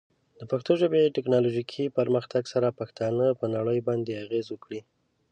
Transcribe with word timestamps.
د 0.39 0.41
پښتو 0.51 0.71
ژبې 0.81 0.99
د 1.03 1.07
ټیکنالوجیکي 1.15 1.85
پرمختګ 1.97 2.43
سره، 2.53 2.77
پښتانه 2.79 3.25
پر 3.39 3.47
نړۍ 3.57 3.79
باندې 3.87 4.19
اغېز 4.23 4.47
وکړي. 4.49 4.81